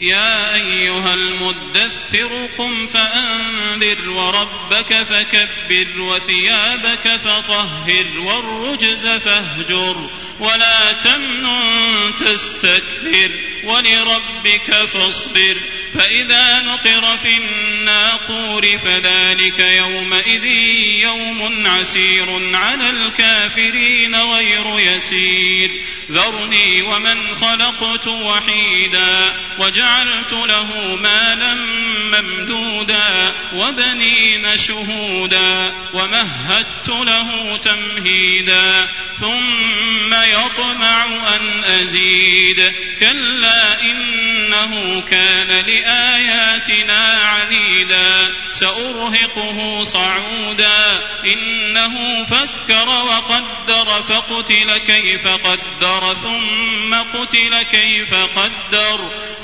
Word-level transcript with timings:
يا 0.00 0.54
أيها 0.54 1.14
المدثر 1.14 2.46
قم 2.58 2.86
فأنذر 2.86 4.10
وربك 4.10 5.02
فكبر 5.02 6.00
وثيابك 6.00 7.16
فطهر 7.16 8.04
والرجز 8.18 9.06
فاهجر 9.06 10.10
ولا 10.40 10.92
تمنن 11.04 12.14
تستكثر 12.14 13.30
ولربك 13.64 14.86
فاصبر 14.86 15.56
فإذا 15.94 16.62
نقر 16.62 17.16
في 17.16 17.28
الناقور 17.28 18.78
فذلك 18.78 19.64
يومئذ 19.76 20.44
يوم 21.02 21.66
عسير 21.66 22.56
على 22.56 22.90
الكافرين 22.90 24.14
غير 24.14 24.78
يسير 24.78 25.70
ذرني 26.10 26.82
ومن 26.82 27.34
خلقت 27.34 28.06
وحيدا 28.06 29.36
وجعلت 29.88 30.32
له 30.32 30.96
مالا 30.96 31.54
ممدودا 32.12 33.34
وبنين 33.52 34.56
شهودا 34.56 35.72
ومهدت 35.94 36.88
له 36.88 37.56
تمهيدا 37.56 38.88
ثم 39.20 40.14
يطمع 40.14 41.04
أن 41.36 41.64
أزيد 41.64 42.74
كلا 43.00 43.80
إنه 43.82 45.00
كان 45.00 45.48
لآياتنا 45.48 47.22
عنيدا 47.22 48.32
سأرهقه 48.50 49.84
صعودا 49.84 51.02
إنه 51.24 52.24
فكر 52.24 52.88
وقدر 52.88 54.02
فقتل 54.08 54.78
كيف 54.78 55.26
قدر 55.28 56.14
ثم 56.22 56.94
قتل 56.94 57.62
كيف 57.62 58.14
قدر 58.14 59.27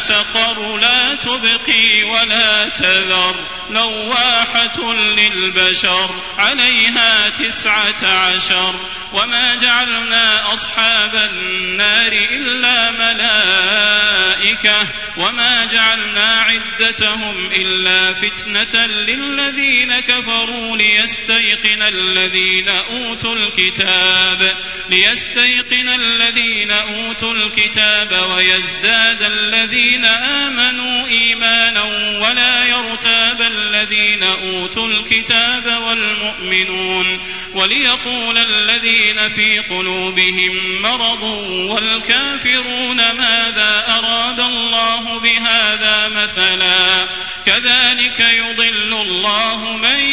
سقر 0.00 0.76
لا 0.76 1.14
تبقي 1.14 2.04
ولا 2.04 2.68
تذر 2.68 3.34
لواحة 3.70 4.92
للبشر 4.94 6.10
عليها 6.38 7.28
تسعة 7.28 8.04
عشر 8.04 8.74
وما 9.12 9.54
جعلنا 9.56 10.52
أصحاب 10.52 11.14
النار 11.14 12.12
إلا 12.12 12.90
ملائكة 12.90 14.80
وما 15.16 15.64
جعلنا 15.64 16.42
عدتهم 16.42 17.50
إلا 17.52 18.14
فتنة 18.14 18.86
للذين 18.86 20.00
كفروا 20.00 20.76
ليستيقن 20.76 21.82
الذين 21.82 22.68
أوتوا 22.68 23.34
الكتاب 23.34 24.56
ليستيقن 24.90 25.88
الذين 25.88 26.70
أوتوا 26.70 27.34
الكتاب 27.34 28.12
ويزداد 28.30 29.22
الذين 29.22 29.89
آمنوا 30.04 31.06
إيمانا 31.06 31.82
ولا 32.22 32.64
يرتاب 32.64 33.42
الذين 33.42 34.22
أوتوا 34.22 34.88
الكتاب 34.88 35.82
والمؤمنون 35.82 37.20
وليقول 37.54 38.38
الذين 38.38 39.28
في 39.28 39.58
قلوبهم 39.58 40.82
مرض 40.82 41.22
والكافرون 41.70 42.96
ماذا 42.96 43.84
أراد 43.88 44.40
الله 44.40 45.18
بهذا 45.18 46.08
مثلا 46.08 47.08
كذلك 47.46 48.20
يضل 48.20 48.92
الله 48.92 49.76
من 49.76 50.04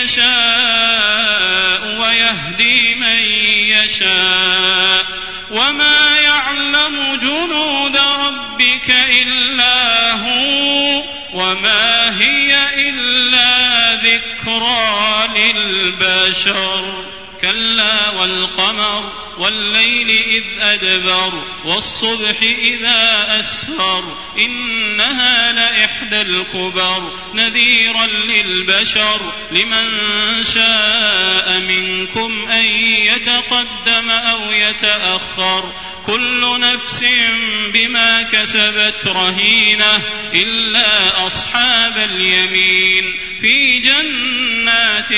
يشاء 0.00 1.36
ويهدي 2.00 2.94
من 2.94 3.24
يشاء 3.68 4.45
وما 5.50 6.16
يعلم 6.16 7.18
جنود 7.22 7.96
ربك 7.96 8.90
إلا 8.90 10.12
هو 10.12 11.02
وما 11.32 12.20
هي 12.20 12.66
إلا 12.88 13.94
ذكرى 13.94 15.28
للبشر 15.36 17.04
كلا 17.40 18.08
والقمر 18.10 19.12
والليل 19.38 20.10
إذ 20.10 20.44
أدبر 20.60 21.32
والصبح 21.64 22.42
إذا 22.42 23.26
أسفر 23.40 24.04
إنها 24.38 25.52
لإحدى 25.52 26.20
الكبر 26.20 27.12
نذيرا 27.34 28.06
للبشر 28.06 29.20
لمن 29.50 29.88
شاء 30.42 31.60
منكم 31.60 32.48
أن 32.48 32.64
يتقدم 33.04 34.10
أو 34.10 34.50
يتأخر 34.52 35.72
كل 36.06 36.60
نفس 36.60 37.04
بما 37.74 38.22
كسبت 38.22 39.06
رهينة 39.06 39.96
إلا 40.34 41.26
أصحاب 41.26 41.98
اليمين 41.98 43.18
في 43.40 43.78
جنات 43.78 45.10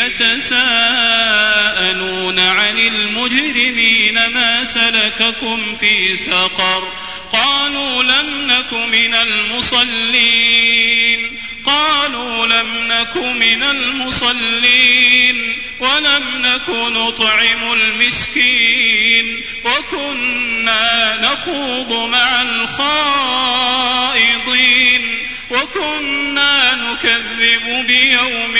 يتساءلون 0.00 1.44
عن 2.38 2.78
المجرمين 2.78 4.26
ما 4.26 4.64
سلككم 4.64 5.74
في 5.74 6.16
سقر 6.16 6.88
قالوا 7.32 8.02
لم 8.02 8.46
نك 8.46 8.72
من 8.72 9.14
المصلين 9.14 10.84
قالوا 11.64 12.46
لم 12.46 12.68
نك 12.88 13.16
من 13.16 13.62
المصلين 13.62 15.56
ولم 15.80 16.24
نك 16.38 16.68
نطعم 16.68 17.72
المسكين 17.72 19.44
وكنا 19.64 21.16
نخوض 21.22 22.08
مع 22.08 22.42
الخائضين 22.42 23.64
وكنا 25.50 26.74
نكذب 26.74 27.86
بيوم 27.86 28.53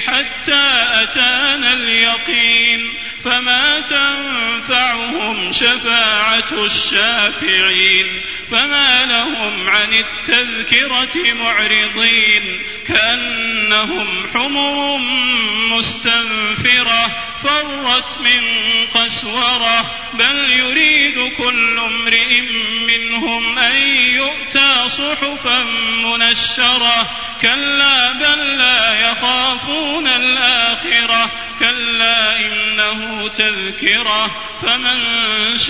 حتى 0.00 0.62
أتانا 1.02 1.72
اليقين 1.72 2.94
فما 3.24 3.80
تنفعهم 3.80 5.52
شفاعة 5.52 6.64
الشافعين 6.64 8.24
فما 8.50 9.06
لهم 9.06 9.68
عن 9.68 9.92
التذكرة 9.92 11.34
معرضين 11.34 12.66
كأنهم 12.86 14.26
حمر 14.34 14.98
مستنفرة 15.70 17.29
فرت 17.42 18.18
من 18.20 18.40
قسورة 18.86 19.90
بل 20.14 20.50
يريد 20.50 21.36
كل 21.38 21.78
امرئ 21.78 22.40
منهم 22.86 23.58
أن 23.58 23.76
يؤتى 24.16 24.88
صحفا 24.88 25.62
منشرة. 26.04 27.10
كلا 27.42 28.12
بل 28.12 28.56
لا 28.56 29.10
يخافون 29.10 30.06
الآخرة. 30.06 31.30
كلا 31.58 32.36
إنه 32.36 33.28
تذكرة. 33.28 34.30
فمن 34.62 35.00
شاء 35.56 35.69